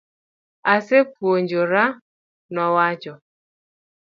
[0.73, 1.83] Asepuojora,
[2.53, 3.13] nowacho.